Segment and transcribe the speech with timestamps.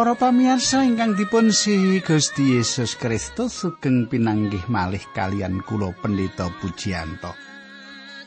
[0.00, 7.36] Para pamirsa ingkang dipun si Gusti Yesus Kristus sugeng pinanggih malih kalian kula pendeta Pujianto.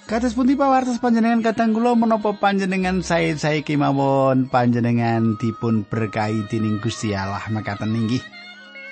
[0.06, 7.18] Kados pundi pawartos panjenengan kadang kula menapa panjenengan sae-sae kemawon panjenengan dipun berkahi dening Gusti
[7.18, 8.22] Allah makaten inggih.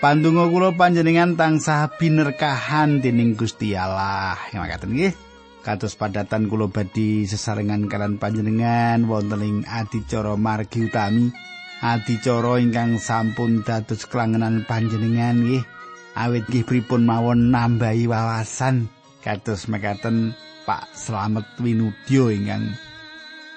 [0.02, 5.13] Pandonga kula panjenengan tansah binerkahan dening Gusti Allah makaten nggih.
[5.62, 11.29] Kados padatan kula badhe sesarengan kalian panjenengan wonten ing adicara margi utami.
[11.81, 15.65] Adicara ingkang sampun dados kelangenan panjenengan nggih.
[16.13, 18.85] Awit nggih pripun mawon nambahi wawasan
[19.26, 20.37] kados mekaten
[20.68, 22.77] Pak Slamet Winudyo ingkang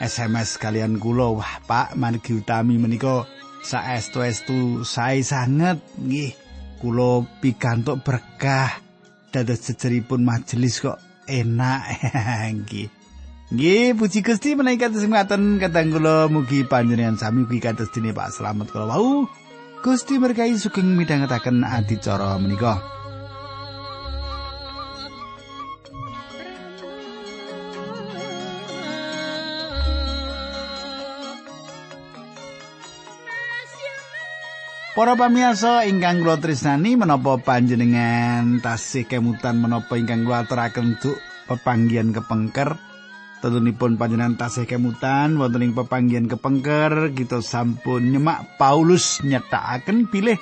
[0.00, 1.36] SMS kalian kula.
[1.36, 3.28] Wah Pak margi utami menika
[3.60, 6.32] saestu-estu sae sanget nggih.
[6.80, 8.80] Kula pikantuk berkah
[9.28, 11.80] dados jejeripun majelis kok enak.
[12.60, 13.03] Nggih
[13.52, 18.32] Nggih, puji Gusti menawi kados ngaten kadang kula mugi panjenengan sami ugi kados dene Pak
[18.32, 19.28] Slamet kula wau.
[19.84, 22.80] Gusti berkahi sugeng midhangetaken adicara menika.
[34.96, 42.08] Para pamirsa ingkang kula tresnani menapa panjenengan tasih kemutan menapa ingkang kula aturaken untuk pepanggihan
[42.08, 42.93] kepengker
[43.44, 50.40] tentunipun panjenengan tasih kemutan wonten ing pepanggihan kepengker kita sampun nyemak Paulus nyetakaken pilih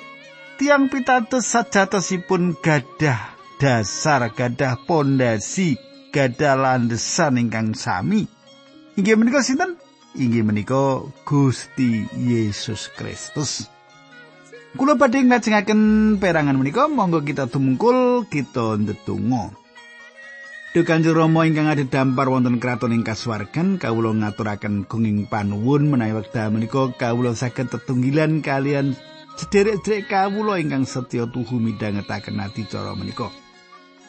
[0.55, 5.75] tiang pitados sajatosipun gadah dasar gadah pondasi
[6.15, 8.23] gadah landesan ingkang sami.
[8.95, 9.75] Inggih menika sinten?
[10.15, 13.67] Inggih menika Gusti Yesus Kristus.
[14.79, 19.62] Kula badhe ngajengaken perangan menika monggo kita tumungkul kita ndedonga
[20.73, 26.17] Duh Kanjeng Rama ingkang ade dampar wonten kraton ing kasuwargan kawula ngaturaken gunging panuwun menawi
[26.17, 28.97] wekdal menika kawula saged tetunggilan kalian
[29.37, 33.29] sederek-sederek kawula ingkang setya tuhu midhangetaken adicara menika.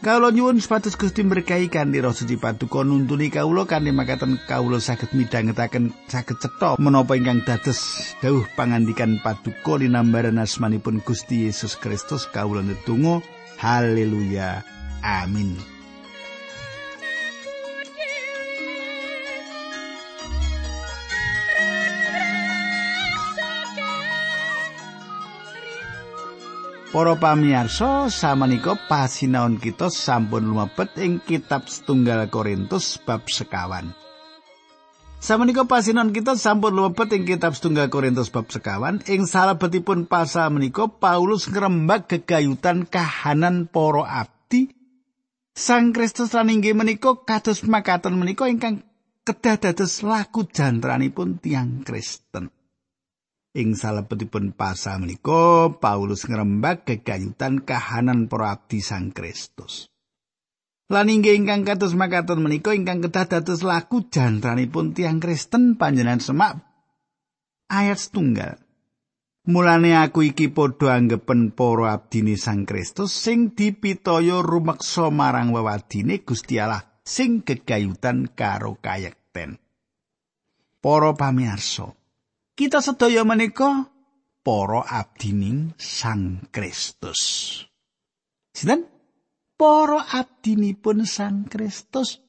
[0.01, 5.13] Kawula nyuwun sepatus Gusti berkahi kanthi roh suci paduka nuntuni kawula kanthi makaten kawula saged
[5.13, 12.65] midhangetaken saged cetha menapa ingkang dados dawuh pangandikan paduka linambaran asmanipun Gusti Yesus Kristus kawula
[12.65, 13.21] netunggal
[13.61, 14.65] haleluya.
[15.05, 15.74] Amin
[26.95, 33.91] Para pamirsa, samenika pasinaon kita sampun lumebet ing kitab setunggal Korintus bab sekawan.
[35.19, 40.87] Samenika pasinaon kita sampun lumebet ing kitab setunggal Korintus bab sekawan, ing salebetipun pasal menika
[40.87, 44.71] Paulus ngrembak gegayutan kahanan para abdi
[45.51, 48.87] Sang Kristus lan inggih menika kados makaten menika ingkang
[49.27, 52.54] kedah dados laku jantranipun tiang Kristen.
[53.55, 59.87] Ing salebetipun pasal menika Paulus ngrembak kegayutan kahanan para abdi Sang Kristus.
[60.91, 66.67] Lan inggih ingkang kados makaten menika ingkang kedah dados laku jantranipun tiang Kristen panjenengan semak
[67.71, 68.59] ayat setunggal.
[69.45, 76.59] Mulane aku iki padha anggepen para abdine Sang Kristus sing dipitaya rumeksa marang wewadine Gusti
[76.59, 79.63] Allah sing gegayutan karo kayekten.
[80.81, 81.93] Para pamirsa,
[82.55, 83.91] kita sedaya menika
[84.47, 87.21] para abdining Sang Kristus.
[88.55, 88.87] Sinten?
[89.59, 92.23] Para abdinipun Sang Kristus.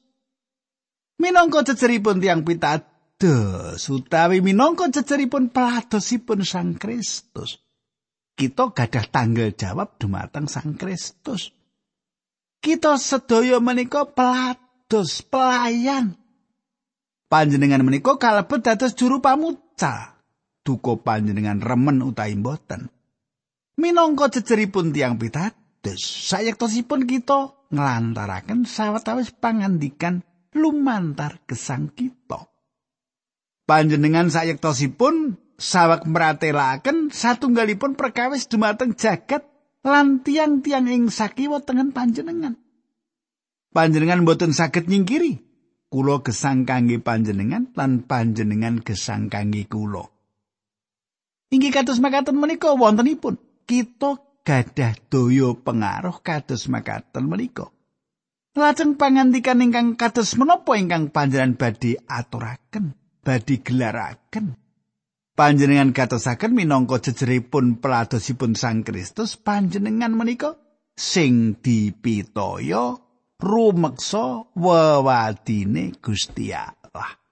[1.16, 7.62] Minangka jejeripun tiang pitados utawi minangka jejeripun peladosipun Sang Kristus.
[8.36, 11.54] Kita gadah tanggal jawab dumateng Sang Kristus.
[12.60, 16.18] Kita sedaya menika pelados pelayan.
[17.30, 20.15] Panjenengan menika kalebet dados juru pamucal.
[20.66, 22.90] Duka panjenengan remen utawi mboten.
[23.78, 32.50] Minangka jejeripun tiang pitados, sayektosipun kita nglantaraken sawetawis pangandikan lumantar gesang kita.
[33.62, 39.46] Panjenengan sayektosipun sawek meratelaken satunggalipun perkawis dumateng jagat
[39.86, 42.58] lan tiang-tiang ing sakiwa tengen panjenengan.
[43.76, 45.46] Panjenengan boten saged nyingkiri
[45.92, 50.15] kula gesang kangge panjenengan lan panjenengan gesang kangge kula.
[51.56, 57.72] Inggih kados makaten menika wontenipun kita gadah daya pengaruh kados makaten menika.
[58.52, 62.92] Lajeng pangandikan ingkang kados menapa ingkang panjenengan badhe aturaken,
[63.24, 64.60] badhe gelaraken.
[65.32, 70.60] Panjenengan katosaken minangka jejeripun peladosipun Sang Kristus, panjenengan menika
[70.92, 73.00] sing dipitaya
[73.40, 77.25] rumeksa wewadine Gusti Allah.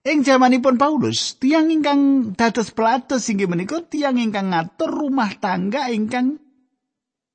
[0.00, 6.40] Ing jamanipun Paulus, tiang ingkang dados pelados inggih menika tiang ingkang ngatur rumah tangga ingkang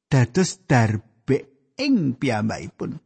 [0.10, 1.46] dados darbe
[1.78, 2.98] ing piyambakipun.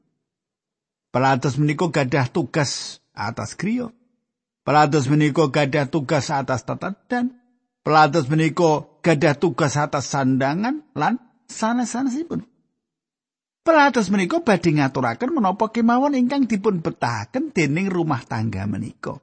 [1.12, 3.92] Pelados menika gadah tugas atas griya.
[4.64, 7.36] Pelados menika gadah tugas atas tatadan.
[7.84, 11.20] Pelados menika gadah tugas atas sandangan lan
[11.52, 12.48] sanes-sanesipun.
[13.60, 19.20] Pelados menika badhe ngaturaken menapa kemawon ingkang dipun betahaken dening rumah tangga menika.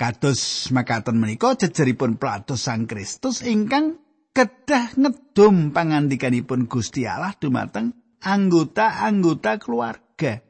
[0.00, 4.00] Kados makaten menika jejeripun Platos Sang Kristus ingkang
[4.32, 7.92] kedah ngedum pangandikanipun Gusti Allah dumateng
[8.24, 10.40] anggota-anggota keluarga.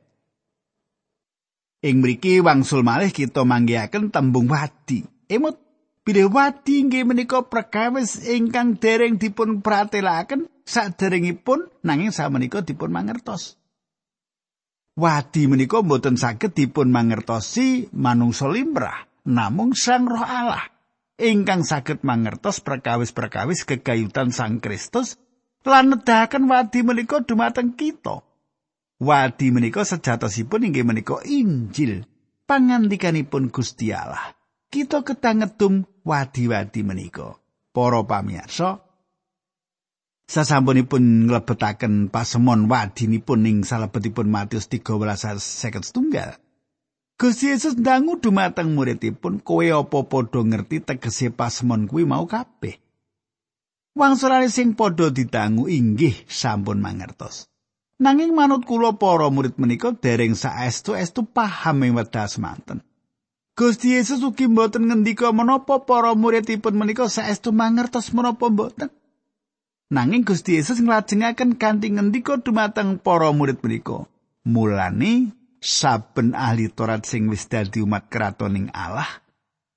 [1.83, 5.03] Ing mriki wangsul malih kita manggihaken tembung wadi.
[5.27, 5.59] Emut
[6.07, 13.59] bilih wadi inggih menika perkawis ingkang dereng dipun pratelaken saderengipun nanging samenika dipun mangertos.
[14.95, 19.10] Wadi menika mboten saged dipun mangertosi manungsa limrah.
[19.27, 20.65] Namung Sang Roh Allah
[21.21, 25.21] ingkang saged mangertos perkawis-perkawis kegayutan Sang Kristus
[25.69, 28.25] lan nedahaken wadi menika dumateng kita.
[29.01, 32.05] Wadi menika sejatosipun inggih menika Injil
[32.49, 34.33] pangandikanipun Gusti Allah.
[34.71, 37.37] Kita ketangetum wadi-wadi menika.
[37.71, 38.83] Para pamirsa,
[40.27, 46.35] sasampunipun nglebetaken pasemon wadinipun ing salebetipun Matius 13 ayat setunggal.
[47.21, 52.81] Gusti Yesus ndangu dumateng muridipun, "Kowe apa padha ngerti tegese pasemon kuwi mau kabeh?"
[53.93, 57.45] Wangsulane sing padha didangu inggih sampun mangertos.
[58.01, 62.81] Nanging manut kula para murid menika dereng saestu-estu paham ing wedha semanten.
[63.53, 68.89] Gusti Yesus ugi mboten ngendika menapa para muridipun menika saestu mangertos menapa mboten.
[69.93, 74.09] Nanging Gusti Yesus nglajengaken kanthi ngendika dumateng para murid menika.
[74.49, 79.09] Mulane saben ahli Torat sing wis dadi umat kratoning Allah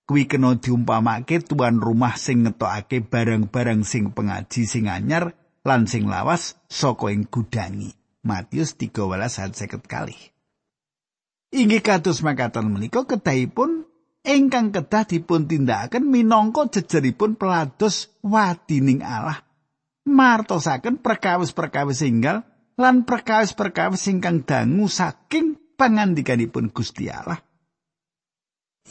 [0.08, 6.60] kuwi kena diumpamake tuan rumah sing ngetokake barang-barang sing pengaji sing anyar lan sing lawas
[6.68, 7.96] saka ing gudangi.
[8.24, 10.16] Matius 13 ayat 50 kali
[11.54, 13.84] Inggih kados makaten menika kedahipun
[14.24, 19.44] ingkang kedah dipun tindakaken minangka jejeripun pelados wadining Allah.
[20.08, 22.48] Martosaken perkawis-perkawis singgal
[22.80, 27.40] lan perkawis-perkawis ingkang dangu saking pangandikanipun Gusti Allah.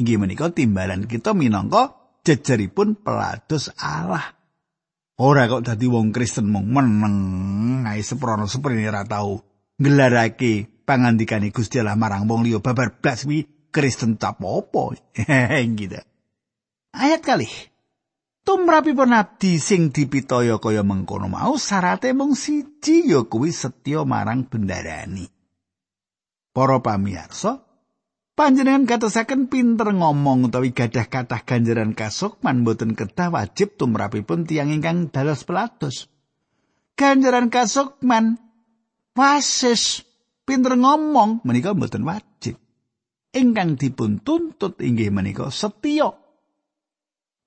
[0.00, 1.92] Inggih menika timbalan kita minangka
[2.24, 4.24] jejeripun pelados Allah.
[5.20, 9.38] Ora kok dadi wong Kristen mung meneng ae seprono seprene ora tau
[9.76, 13.28] nggelarake pangandikane Gusti Allah marang wong liya babar blas
[13.72, 14.82] Kristen tak apa
[15.80, 16.00] gitu.
[16.92, 17.48] Ayat kali.
[18.42, 25.24] Tumrapipun abdi sing dipitaya kaya mengkono mau sarate mung siji ya kuwi setya marang bendarani.
[26.52, 27.64] Para pamirsa,
[28.36, 35.08] panjenengan katosaken pinter ngomong utawi gadah kathah ganjaran kasukman boten kedah wajib tumrapipun tiang ingkang
[35.08, 36.12] dalos pelados.
[36.92, 38.36] Ganjaran kasukman
[39.16, 40.04] wasis
[40.44, 42.60] pinter ngomong menika boten wajib.
[43.32, 46.12] Ingkang dipun tuntut inggih menika setya.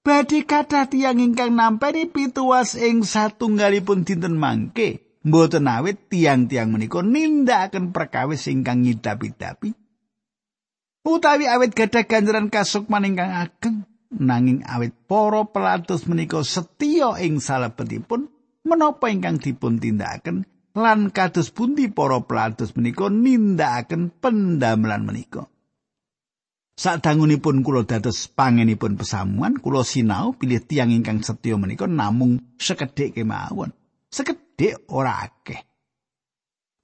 [0.02, 5.05] Badhe kathah tiang ingkang nampi pituas ing satunggalipun dinten mangke.
[5.26, 9.74] Mboten awit tiang-tiang menika nindakaken perkawis ingkang ngidapi-dapi
[11.02, 18.30] utawi awit gadah ganjaran kasukman ingkang ageng nanging awit para pelados menika setya ing salebetipun
[18.70, 20.46] menapa ingkang dipun tindakaken
[20.78, 25.50] lan kados pundi para pelados menika nindakaken pendamelan menika
[26.76, 33.72] Sadangunipun kula dados pangenipun pesamuan, kula sinau pilih tiang ingkang setya menika namung sekedhik kemawon.
[34.12, 34.45] Sekedhik
[34.92, 35.60] ora akeh.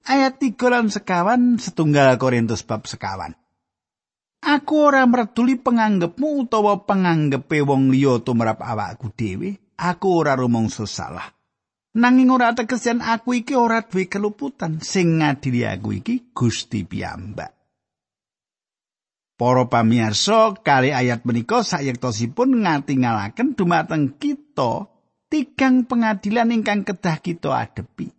[0.02, 3.38] Ayat 3 lan sekawan setunggal Korintus bab sekawan.
[4.42, 9.62] Aku ora merduli penganggepmu utawa penganggepe wong liya tumrap awakku dhewe.
[9.78, 11.30] Aku ora rumangsa salah.
[11.94, 17.54] Nanging ora teges aku iki ora duwe keluputan sing ngadili aku iki Gusti piyambak.
[19.38, 24.86] Para pamirsa, kali ayat menika sayektosipun ngatingalaken dumateng kita
[25.32, 28.12] tigang pengadilan ingkang kedah kita adepi.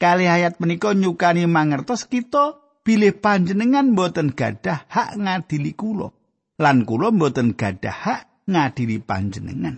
[0.00, 6.08] Kali ayat menika nyukani mangertos kita bilih panjenengan boten gadah hak ngadili kula
[6.56, 9.76] lan kula boten gadah hak ngadili panjenengan.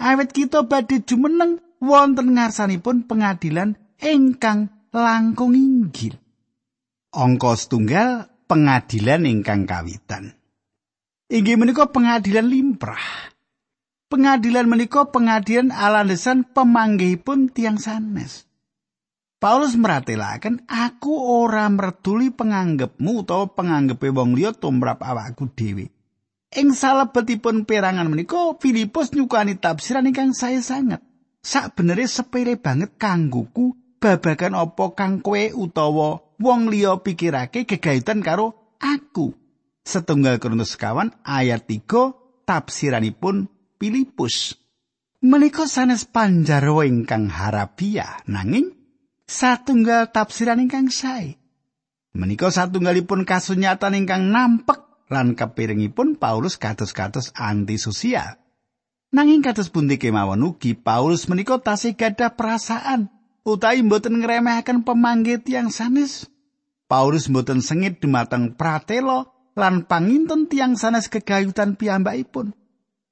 [0.00, 6.16] Awet kita badhe jumeneng wonten ngarsanipun pengadilan ingkang langkung inggil.
[7.12, 10.32] Angka setunggal pengadilan ingkang kawitan.
[11.28, 13.33] Inggih menika pengadilan limprah.
[14.14, 18.46] Pengadilan menika pengadilan alandesan pemanggihipun tiang sanes.
[19.42, 25.90] Paulus meratelaken aku ora merduli penganggepmu utawa penganggepe wong liya tumrap awakku dhewe.
[26.54, 31.02] Ing salebetipun perangan menika Filipus nyukani tafsiran ingkang saya sanget.
[31.42, 38.78] Sak benere sepele banget kangguku babagan apa kang kowe utawa wong liya pikirake gegayutan karo
[38.78, 39.34] aku.
[39.82, 43.50] Setunggal Korintus sekawan ayat 3 tafsiranipun
[43.84, 44.56] Filipus.
[45.20, 48.72] Menika sanes panjarwa ingkang harapia nanging
[49.28, 51.36] satunggal tafsiran ingkang sae.
[52.16, 54.80] Menika satunggalipun kasunyatan ingkang nampek
[55.12, 58.40] lan kepiringipun Paulus kados-kados antisosial.
[59.12, 63.12] Nanging kados pundi kemawon ugi Paulus menika tasih gadah perasaan
[63.44, 66.24] utawi mboten ngremehaken pemanggih tiang sanes.
[66.88, 72.63] Paulus mboten sengit dumateng pratelo lan panginten tiang sanes kegayutan piyambakipun.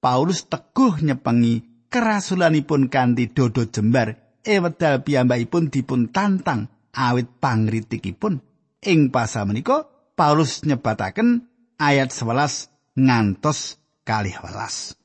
[0.02, 8.42] Paulus teguh nyepengi kerasulanipun kanthi dodo jembar e wedal piyambakipun dipun tantang awit pangritikipun.
[8.82, 9.86] Ing pasal menika
[10.18, 11.46] Paulus nyebataken
[11.78, 14.98] ayat 11 ngantos kalih welas.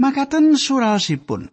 [0.00, 1.52] Makaten surasipun.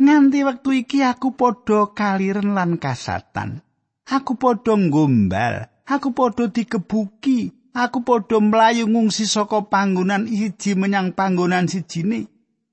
[0.00, 3.60] Nganti wektu iki aku padha kaliren lan kasatan.
[4.08, 11.68] Aku padha nggombal, aku padha dikebuki, aku padha mlayu ngungsi saka panggonan siji menyang panggonan
[11.68, 12.28] sijine.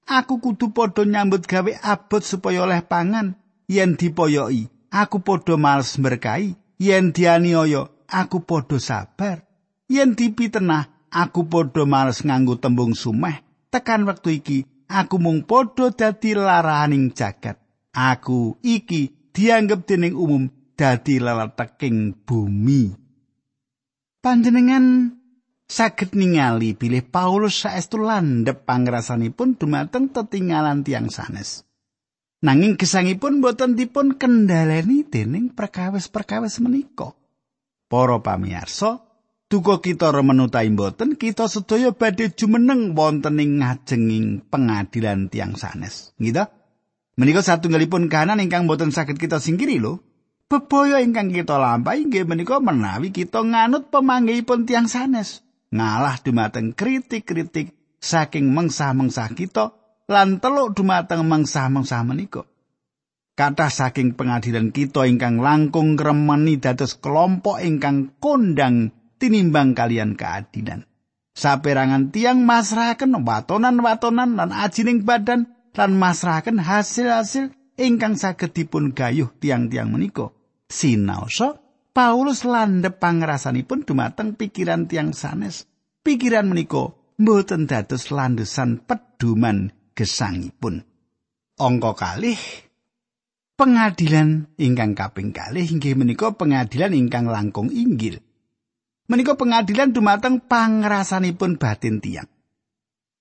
[0.08, 3.36] Aku kudu padha nyambut gawe abot supaya oleh pangan.
[3.68, 6.56] Yen dipoyoki, aku padha males berkahi.
[6.80, 9.48] Yen dianiaya, aku padha sabar.
[9.88, 13.40] yen dipitenah aku padha males nganggo tembung sumeh
[13.72, 17.56] tekan wektu iki aku mung padha dadi laraning jagat
[17.96, 22.92] aku iki dianggep dening umum dadi leleteking bumi
[24.28, 25.16] panjenengan
[25.72, 31.64] saged ningali bilih Paulus saestu landhep pangrasanipun dumateng tetinggalan tiang sanes
[32.44, 37.16] nanging gesangipun boten dipun kendhaleni dening perkawis-perkawis menika
[37.88, 39.08] para pamirsa
[39.48, 46.12] Duka kita remenutai mboten kita sedaya badhe jumeneng wonten ing ngajenging pengadilan tiang sanes.
[46.20, 46.44] Gitu?
[47.16, 50.04] Menika satunggalipun kahanan ingkang mboten saged kita singkiri lho.
[50.48, 55.44] Bebaya ingkang kita lampahi nggih menika menawi kita nganut pemanggihipun tiang sanes.
[55.76, 59.76] Ngalah dumateng kritik-kritik saking mengsah-mengsah kita
[60.08, 62.48] lan teluk dumateng mengsah-mengsah menika.
[63.36, 70.88] Kathah saking pengadilan kita ingkang langkung kremeni dados kelompok ingkang kondang tinimbang kalian keadilan.
[71.36, 79.92] Saperangan tiang masrahaken watonan-watonan lan ajining badan lan masrahaken hasil-hasil ingkang saged dipun gayuh tiang-tiang
[79.92, 80.37] menika.
[80.68, 81.60] Sinaosa
[81.96, 85.66] Paulus landhep pangrasanipun dumateng pikiran tiang sanes.
[86.06, 90.86] Pikiran menika mboten dados landesan peduman gesangipun.
[91.58, 92.38] Angka kalih
[93.58, 98.22] pengadilan ingkang kaping kalih inggih menika pengadilan ingkang langkung inggil.
[99.08, 102.30] menika pengadilan dumateng pangrasanipun batin tiang.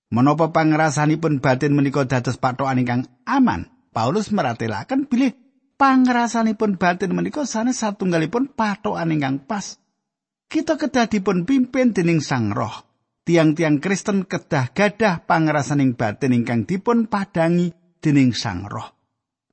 [0.07, 3.67] Menapa pangrasanipun batin menika dados patokan ingkang aman?
[3.91, 5.33] Paulus meratelaken bilih
[5.77, 9.77] pangrasanipun batin menika sanes satunggalipun patokan ingkang pas.
[10.49, 12.83] Kita kedah dipun pimpin dening Sang Roh.
[13.23, 18.89] Tiang-tiang Kristen kedah gadah pangrasaning batin ingkang dipun padangi dening Sang Roh.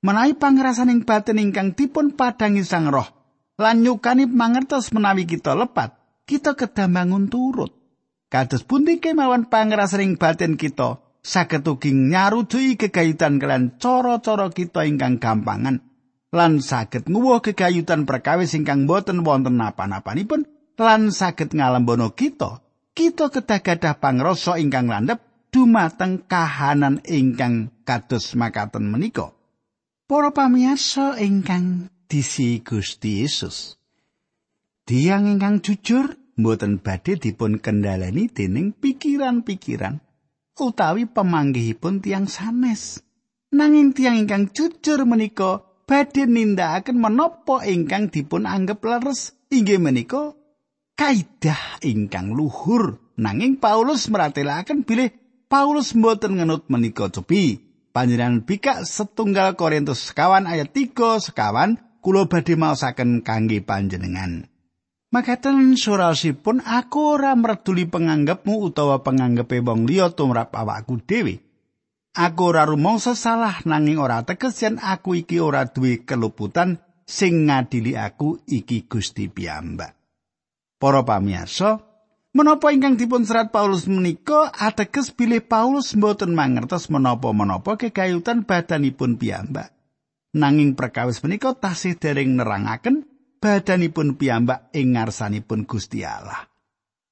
[0.00, 3.06] Menawi pangrasaning batin ingkang dipun padangi Sang Roh
[3.54, 5.94] lan nyukani mangertos menawi kita lepat,
[6.26, 7.70] kita kedah bangun turut.
[8.26, 15.93] Kados pundi kemawon pangrasring batin kita saged ugi nyarujui kegayutan kelan cara-cara kita ingkang gampangan
[16.34, 22.58] lan saged nguwuh kegayutan perkawis ingkang boten wonten napa-napanipun lan saged ngalembono kita
[22.98, 25.22] kita kedah gadah pangrasa ingkang landhep
[25.54, 29.30] dumateng kahanan ingkang kados makaten menika
[30.10, 33.78] para pamirsa ingkang disi Gusti Yesus
[34.84, 40.04] Tiang ingkang jujur mboten badhe dipun kendhaleni dening pikiran-pikiran
[40.60, 43.00] utawi pemanggihipun tiang sanes.
[43.48, 50.32] Nanging tiang ingkang jujur menika badhe nindakaken menapa ingkang dipun anggap leres inggih menika
[50.96, 53.00] kaidah ingkang luhur.
[53.14, 55.14] Nanging Paulus meratelaken bilih
[55.46, 57.62] Paulus mboten ngenut menika cobi.
[57.94, 64.50] Panjenengan bikak setunggal Korintus sekawan ayat 3 sekawan kula badhe maosaken kangge panjenengan.
[65.14, 71.38] Makaten surasipun aku ora merduli penganggepmu utawa penganggepe wong liya tumrap awakku dhewe.
[72.14, 77.98] Aku ora rumangsa salah nanging ora teges yen aku iki ora duwe keluputan sing ngadili
[77.98, 79.98] aku iki Gusti piyambak.
[80.78, 81.82] Para pamirsa,
[82.30, 89.74] menapa ingkang dipun serat Paulus menika ateges bilih Paulus mboten mangertos menapa-menapa kekayutan badanipun piyambak.
[90.38, 93.10] Nanging perkawis menika tasih dereng nerangaken
[93.42, 96.46] badanipun piyambak ing ngarsanipun Gusti Allah.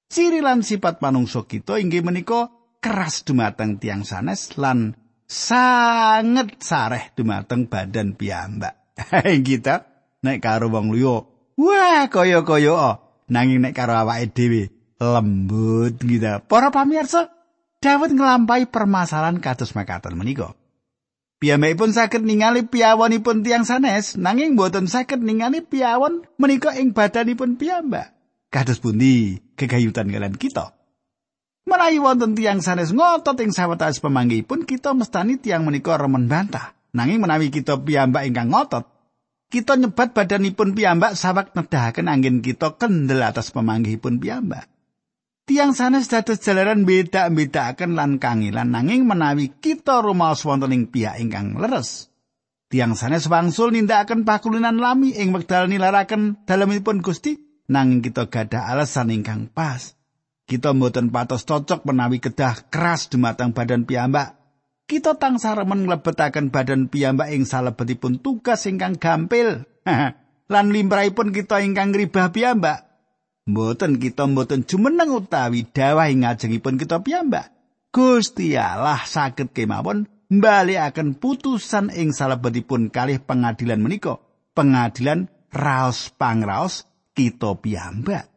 [0.07, 4.99] Ciri lan sifat manungsa kita inggih menika keras dumateng tiang sanes lan
[5.31, 8.99] sanget sareh dumateng badan piyambak.
[9.47, 9.87] kita
[10.21, 11.25] nek karo wong liya,
[11.57, 12.97] wah kaya-kaya oh.
[13.31, 16.43] nanging nek karo awake dhewe lembut gitu.
[16.51, 17.31] Para pamirsa,
[17.83, 20.55] Daud ngelampai permasalahan kados makaten menika.
[21.43, 28.15] Piyambakipun saged ningali piawonipun tiang sanes, nanging boten saged ningali piawon menika ing badanipun piyambak.
[28.53, 30.82] Kados pundi kegayutan kalian kita?
[31.63, 36.75] Menawi wonten tiang sanes ngotot ing sawetawis pemanggihipun, kita mestani tiang menika remen bantah.
[36.93, 38.85] Nanging menawi kita piyambak ingkang ngotot,
[39.49, 44.69] kita nyebat badanipun piyambak sawak nedahaken angin kita kendel atas pemanggihipun piyambak.
[45.45, 51.61] Tiang sanes dados jalaran beda-bedakaken lan kangilan nanging menawi kita rumaos wonten ing pihak ingkang
[51.61, 52.09] leres.
[52.73, 57.37] Tiang sanes wangsul nindakaken pakulinan lami ing wekdal nilaraken dalemipun Gusti
[57.69, 59.93] nanging kita gadah alasan ingkang pas.
[60.53, 64.37] Kita mboten patos cocok menawi kedah keras dumateng badan piyambak.
[64.85, 69.65] Kita tansah remen nglebetaken badan piyambak ing salebetipun tugas ingkang gampil.
[70.53, 72.93] lan limrahipun kita ingkang ngribah piyambak
[73.43, 77.51] Mboten kita mboten jumeneng utawi dawah ing ngajengipun kita piyambak.
[77.91, 84.23] Gusti Allah saged kemawon mbalikaken putusan ing salebetipun kalih pengadilan menika.
[84.55, 86.87] Pengadilan raos pangraos
[87.19, 88.32] kita piyambak.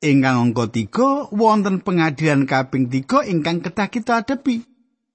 [0.00, 4.64] Ingkang angka 3 wonten pengadilan kaping 3 ingkang kedah kita adepi.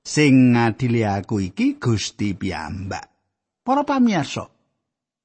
[0.05, 3.09] Sing ngadili aku iki Gusti piyambak.
[3.65, 4.45] Para pamirsa,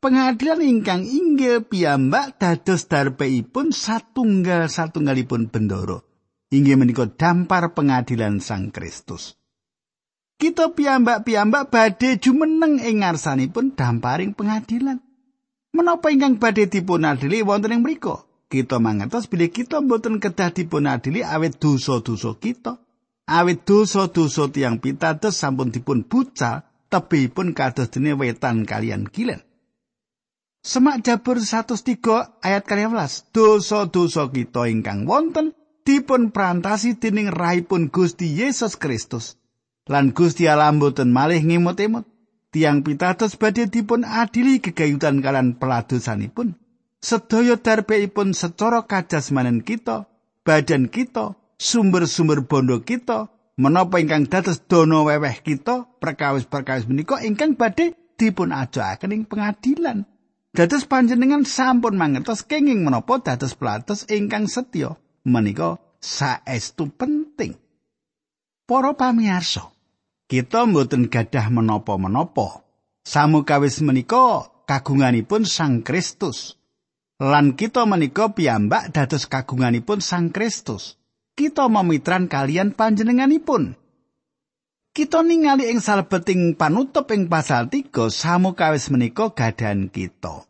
[0.00, 6.08] Pengadilan ingkang inggil piyambak dados darpeipun satunggal satunggalipun bendoro.
[6.48, 9.36] Inggih menika dampar pengadilan Sang Kristus.
[10.40, 15.04] Kita piyambak piyambak badhe jumeneng ing ngarsanipun damparing pengadilan.
[15.76, 18.29] Menapa ingkang badhe dipun adili wonten ing mriku?
[18.50, 22.82] Kita mangertos bilih kita mboten kedah dipun adili awit dosa-dosa kita.
[23.30, 29.46] Awit dosa-dosa tiang pitados sampun dipun bucal tebihipun kados dene wetan kalian kilen.
[30.66, 33.30] Semak Jabur 103 ayat 12.
[33.30, 35.54] Dosa-dosa kita ingkang wonten
[35.88, 39.38] dipun prantasi dening rahipun Gusti Yesus Kristus.
[39.88, 42.04] Lan Gusti Allah mboten malih ngimut-imut.
[42.50, 46.59] Tiang pitados badhe dipun adili gegayutan kalan peladosanipun.
[47.00, 50.04] Sedaya darbeipun secara kajasmanen kita,
[50.44, 57.96] badan kita, sumber-sumber bondo kita, menapa ingkang dados dono weweh kita, perkawis-perkawis menika ingkang badhe
[58.20, 60.04] dipun ajokaken ing pengadilan.
[60.52, 67.56] Dados panjenengan sampun mangertos kenging menapa dados pelatos ingkang setya menika saestu penting.
[68.68, 69.72] Para pamirsa,
[70.28, 72.60] kita mboten gadah menapa-menapa.
[73.08, 76.59] Samukawis menika kagunganipun Sang Kristus.
[77.20, 80.96] Lan kita menika piyambak dados kagunganipun Sang Kristus.
[81.36, 83.76] Kita memitran kalian panjenenganipun.
[84.96, 90.48] Kita ningali ing salebeting panutup ing pasal 3 samukawis menika gadan kita.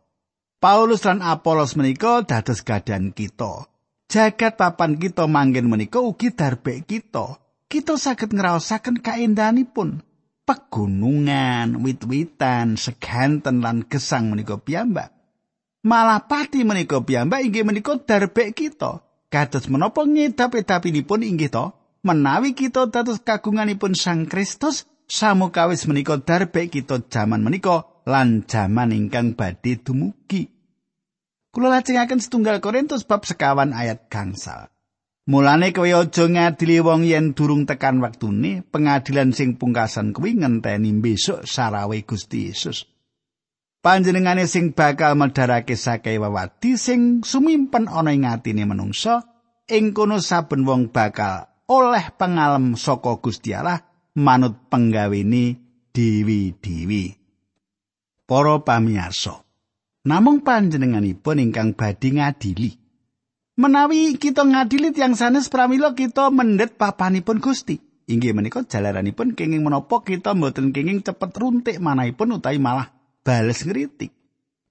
[0.63, 3.67] Paulus lan Apolos menika dados gadan kita.
[4.07, 7.35] Jagat papan kita manggen menika ugi darbe kita.
[7.67, 10.07] Kita saged ngraosaken kaendahanipun.
[10.47, 15.20] Pegunungan, wit-witan, seganten lan gesang menika piyambak.
[15.81, 19.01] Malah pati menika piyambak inggih menika darbe kita.
[19.31, 21.73] Kados menapa ngedap-edapinipun inggih to?
[22.01, 29.37] menawi kita dados kagunganipun Sang Kristus samukawis menika darbe kita jaman menika lan jaman ingkang
[29.37, 30.49] badhe dumugi.
[31.51, 34.71] Kula lajengaken setunggal Korintus bab sekawan ayat gangsal.
[35.27, 41.45] Mulane kowe aja ngadili wong yen durung tekan waktune, pengadilan sing pungkasan kuwi ngenteni besok
[41.45, 42.87] sarawe Gusti Yesus.
[43.81, 49.25] Panjenengane sing bakal medharake sakai wawadi sing sumimpen ana ing atine manungsa,
[49.65, 53.81] ing kono saben wong bakal oleh pengalem saka Gusti Allah
[54.13, 55.57] manut penggawene
[55.97, 57.17] dewi-dewi.
[58.29, 59.41] Para pamirsa,
[60.05, 62.77] namung panjenenganipun ingkang badhe ngadili.
[63.57, 67.81] Menawi kita ngadili tiang sanes pramila kita mendet papanipun Gusti.
[68.05, 74.11] Inggih menika jalaranipun kenging menapa kita mboten kenging cepet runtik manahipun utawi malah bales ngritik.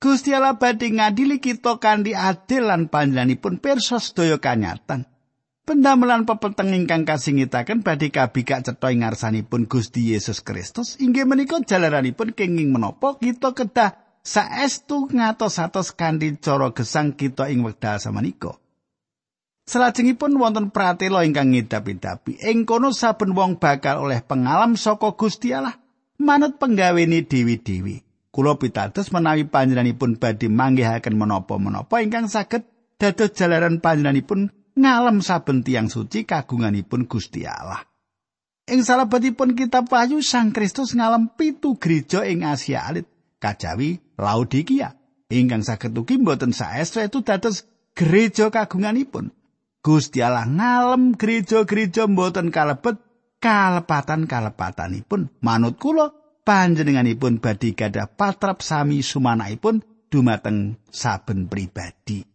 [0.01, 5.05] Gusti Allah badhe ngadili kita kanthi adil lan panjenenganipun pirsa sedaya kanyatan.
[5.69, 12.33] Pendamelan pepeteng ingkang kasingitaken badhe kabikak cetha ing ngarsanipun Gusti Yesus Kristus inggih menika jalaranipun
[12.33, 13.93] kenging menapa kita kedah
[14.25, 18.57] saestu ngatos-atos kanthi cara gesang kita ing wekdal samenika.
[19.69, 22.43] Salajengipun wonten pratela ingkang ngedapi-dapi.
[22.43, 25.77] Ing kono saben wong bakal oleh pengalam saka Gusti Allah
[26.19, 28.10] manut penggawene dewi-dewi.
[28.31, 32.63] Kula pitados menawi panjenenganipun badhe manggihaken menapa-menapa ingkang saged
[32.95, 37.83] dados jalaran panjenenganipun ngalem saben tiang suci kagunganipun Gusti Allah.
[38.71, 43.11] Ing salebetipun kitab Wahyu Sang Kristus ngalem pitu gereja ing Asia Alit,
[43.43, 44.95] kajawi Laodikia.
[45.27, 47.67] Ingkang saged ugi mboten saestu itu dados
[47.99, 49.35] gereja kagunganipun.
[49.83, 53.03] Gusti Allah ngalem gereja-gereja mboten kalebet
[53.43, 55.35] kalepatan-kalepatanipun.
[55.43, 56.20] Manut kula
[56.51, 62.27] panjenenganipun badhe gadah patrap sami sumanaipun dumateng saben pribadi.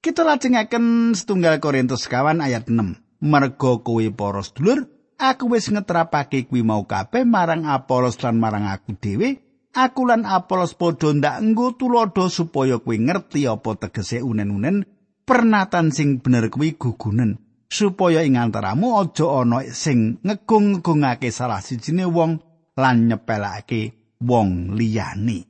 [0.00, 3.20] Kita lajengaken setunggal Korintus kawan ayat 6.
[3.20, 4.88] Mergo kowe para sedulur,
[5.20, 9.44] aku wis ngetrapake kuwi mau kabeh marang Apolos lan marang aku dhewe.
[9.76, 14.88] Aku lan Apolos padha ndak enggo tulodo supaya kowe ngerti apa tegese unen-unen
[15.28, 17.36] pernatan sing bener kuwi gugunen
[17.68, 22.49] supaya ing antaramu aja ana sing ngegung-ngegungake salah sijine wong
[22.80, 25.44] lan nyepelake wong liyane.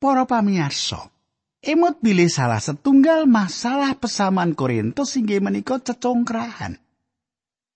[0.00, 1.12] Para pamirsa,
[1.60, 6.80] emut bilih salah setunggal masalah pesaman Korintus inggih menika cecongkrahan.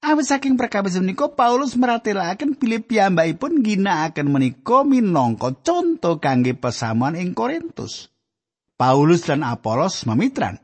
[0.03, 7.37] Awit saking perkawis menika Paulus meratelaken bilih piyambakipun ginakaken menika minangka conto kangge pesamuan ing
[7.37, 8.11] Korintus.
[8.75, 10.59] Paulus dan Apolos memitran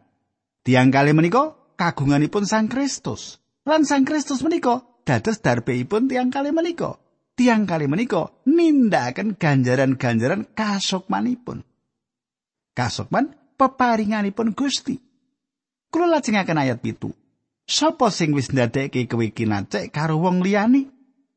[0.69, 3.41] Tiang kali menika kagunganipun Sang Kristus.
[3.65, 7.01] Lan Sang Kristus menika dados darbeipun tiang kali menika.
[7.39, 11.63] Tiang kali menika nindakaken ganjaran-ganjaran kasukmanipun.
[12.75, 14.99] Kasukman peparinganipun Gusti.
[15.87, 17.15] Kula lajengaken ayat pitu.
[17.63, 20.91] Sapa sing wis ndadekke kowe kinacek karo wong liyane?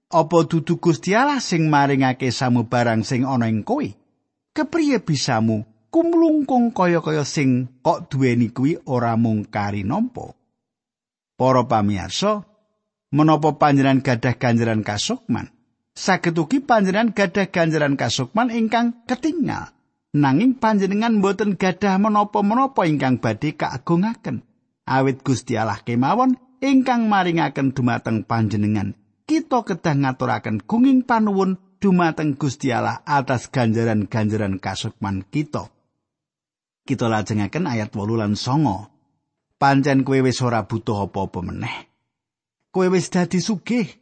[0.09, 3.85] Apa dudu Gusti Allah sing maringake samu barang sing ana ing kowe?
[4.57, 10.33] Kepriye bisamu kumlungkung kaya-kaya sing kok duweni kuwi ora mung kari nampa.
[11.37, 12.41] Para pamirsa,
[13.13, 15.60] menapa panjenengan gadah ganjaran kasukman?
[15.91, 19.75] Saged ugi panjenengan gadah ganjaran kasukman ingkang ketinggal.
[20.11, 24.43] Nanging panjenengan boten gadah menapa-menapa ingkang badhe kaagungaken.
[24.87, 28.95] Awit Gusti Allah kemawon ingkang maringaken dumateng panjenengan.
[29.23, 35.71] Kita kedah ngaturaken gunging panuwun dumateng Gusti Allah atas ganjaran-ganjaran kasukman kita.
[36.91, 39.61] kita lajengaken ayat 8 lan 9.
[39.61, 41.87] Pancen kowe wis ora butuh apa-apa meneh.
[42.73, 44.00] Kowe wis dadi sugih.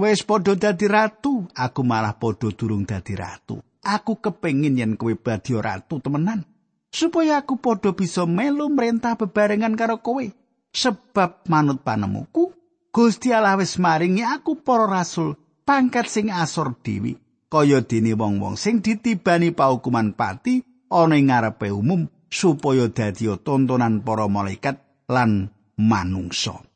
[0.00, 3.60] Kowe wis padha dadi ratu, aku malah padha durung dadi ratu.
[3.84, 6.40] Aku kepengin yen kowe dadi ratu temenan.
[6.88, 10.24] Supaya aku padha bisa melu merintah bebarengan karo kowe.
[10.72, 12.48] Sebab manut panemuku,
[12.88, 15.36] Gusti Allah wis maringi aku para rasul
[15.68, 17.20] pangkat sing asor dewi.
[17.52, 24.24] Kaya dene wong-wong sing ditibani paukuman pati ana ing ngarepe umum supaya dadi tontonan para
[24.32, 24.80] malaikat
[25.12, 26.69] lan manungsa.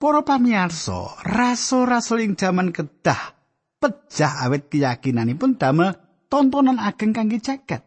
[0.00, 3.36] Para pamirsa, rasul-rasul ing jaman kedah
[3.84, 5.92] pejah awet keyakinanipun damel
[6.32, 7.84] tontonan ageng kangge jagat.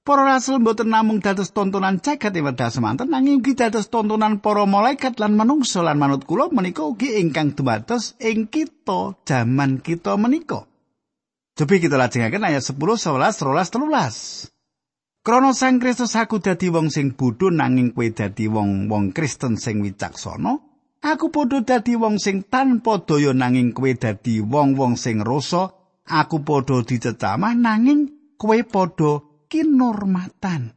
[0.00, 4.64] Para rasul mboten namung dados tontonan jagat ing wedha semanten nanging ugi dados tontonan para
[4.64, 10.64] malaikat lan manungsa lan manut kula menika ugi ingkang dumados ing kita jaman kita menika.
[11.52, 15.20] Cobi kita lajengaken ayat 10, 11, 13, 13.
[15.20, 20.65] Krana Sang Kristus aku dadi wong sing bodho nanging kowe dadi wong-wong Kristen sing wicaksana.
[21.04, 25.72] Aku padha dadi wong sing tanpa daya nanging kowe dadi wong-wong sing rasa.
[26.06, 30.72] Aku padha dicecamah nanging kowe padha kinormatan.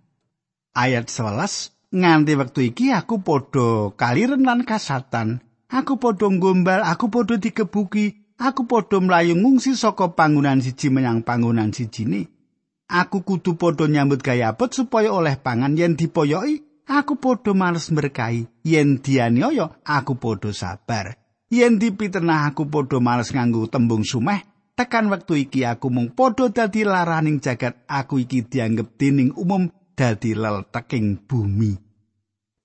[0.76, 5.42] Ayat 11 nganti wektu iki aku padha kaliren lan kasatan.
[5.70, 11.70] Aku padha gombal, aku padha dikebuki, aku padha mlayu ngungsi saka panggonan siji menyang panggonan
[11.70, 12.26] sijine.
[12.90, 18.50] Aku kudu padha nyambut gawe abot supaya oleh pangan yen dipoyoki, aku padha males berkahi.
[18.66, 21.14] Yen dianiaya, aku padha sabar.
[21.54, 24.42] Yen dipitenah aku padha males nganggo tembung sumeh,
[24.74, 27.86] tekan wektu iki aku mung padha dadi laraning jagat.
[27.86, 31.78] Aku iki dianggep dening umum dadi lelteking bumi.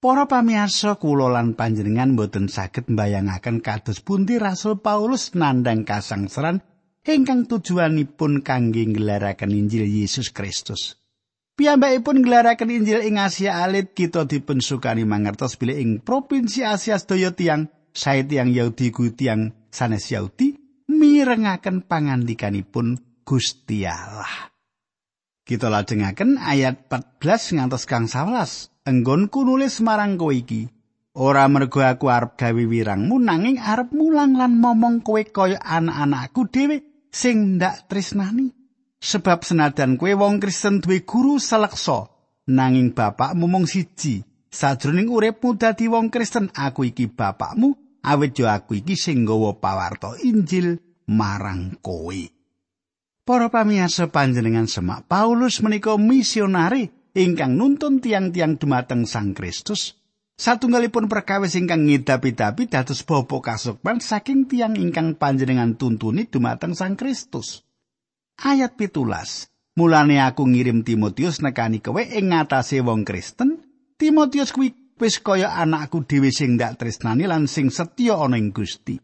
[0.05, 6.61] Para pamirsa kula lan panjenengan boten saged mbayangaken kados pundi Rasul Paulus nandang kasangsaran
[7.09, 11.04] ingkang tujuanipun kangge nggelaraken Injil Yesus Kristus.
[11.55, 17.71] Piyambakipun nggelaraken Injil ing Asia Alit kita dipensukani mangertos bilih ing provinsi Asia sedaya tiang
[17.95, 20.59] sae tiang Yahudi ku tiang sanes Yahudi
[20.91, 24.51] mirengaken pangandikanipun Gusti Allah.
[25.47, 27.23] Kita lajengaken ayat 14
[27.55, 28.91] ngantos kang 11.
[28.91, 30.67] Enggonku nulis marang kowe iki
[31.15, 36.83] ora mergo aku arep gawe wirangmu nanging arep mulang lan momong kowe kaya anak-anakku dhewe
[37.15, 38.64] sing ndak tresnani
[39.05, 42.09] sebab senadan kue wong Kristen duwe guru seleksa
[42.49, 48.81] nanging bapakmu mung siji sajroning uripmu dadi wong Kristen aku iki bapakmu awit yo aku
[48.81, 50.81] iki sing nggawa pawarta Injil
[51.13, 52.21] marang kowe
[53.25, 59.97] Para pamirsa panjenengan semak Paulus menika misionari ingkang nuntun tiang-tiang dumateng Sang Kristus
[60.35, 67.64] Satunggalipun perkawis ingkang ngidapi-dapi dados bapa kasukman saking tiang ingkang panjenengan tuntuni dumateng Sang Kristus.
[68.41, 69.47] Ayat pitulas.
[69.75, 73.63] Mulane aku ngirim Timotius nekani kowe ing ngatasé wong Kristen.
[73.99, 78.99] Timotius kuwi wis kaya anakku dhewe sing ndak tresnani lan sing setya ana ing Gusti.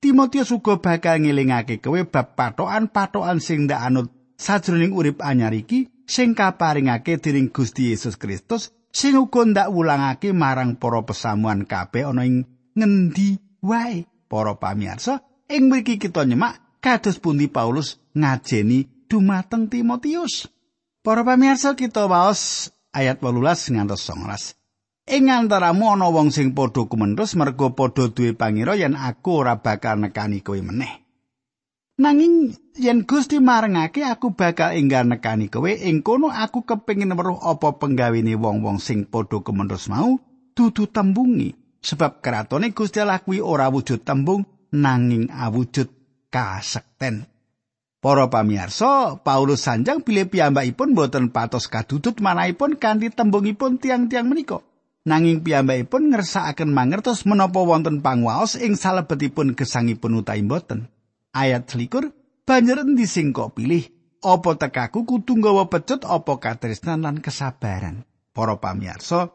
[0.00, 6.32] Timotius uga bakal ngelingake kowe bab patokan-patokan sing ndak anut sajroning urip anyar iki sing
[6.32, 12.44] kaparingake dening Gusti Yesus Kristus sing uga ndak wulangake marang para pesamuan kabeh ana ing
[12.76, 20.48] ngendi wae para pamirsa ing mriki kita nyemak kados pundi Paulus ngajeni dumateng Timotius?
[21.00, 24.60] Para pamirsa kita waos ayat 18 ngantos 19
[25.10, 29.98] Ing antaramu ana wong sing padha kumentus mergo padha duwe pangira yen aku ora bakal
[29.98, 31.02] nekani kowe meneh.
[31.98, 35.66] Nanging yen Gusti marengake aku bakal enggal nekani kowe.
[35.66, 40.14] Ing kono aku kepengin weruh apa penggawene wong-wong sing padha kementus mau
[40.54, 41.58] dudu tembungi.
[41.82, 45.99] Sebab kratone Gusti Allah kuwi ora wujud tembung nanging awujud
[46.30, 47.28] kasekten.
[48.00, 54.64] Para pamirsa, Paulus sanjang bilih piyambakipun boten patos kadudut manahipun kanthi tembungipun tiang-tiang menika.
[55.04, 60.88] Nanging piyambakipun ngersakaken mangertos menapa wonten pangwaos ing salebetipun gesangipun utawi boten.
[61.34, 62.10] ayat selikur
[62.46, 63.86] banjur endi sing kok pilih
[64.20, 69.32] apa tekaku kudu nggawa pecut apa katresnan lan kesabaran para pamirsa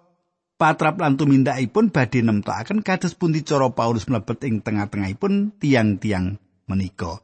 [0.60, 6.38] patrap lan tumindakipun badhe nemtokaken kados pundi cara Paulus mlebet ing tengah-tengahipun tiang-tiang
[6.70, 7.22] menika.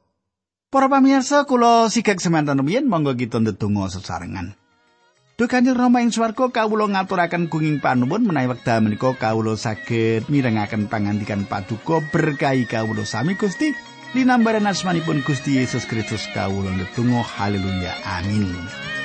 [0.71, 4.55] Para pamirsa kula sigek semanten rumiyin monggo kita ndedonga sesarengan.
[5.35, 10.87] Duh Kanjeng Rama ing swarga kawula ngaturaken gunging panuwun menawi wekdal menika kawula saged mirengaken
[10.87, 13.73] pangandikan paduka berkahi kawula sami Gusti.
[14.15, 17.19] Linambaran asmanipun Gusti Yesus Kristus kawula ndedonga.
[17.25, 17.91] Haleluya.
[18.05, 19.00] Amin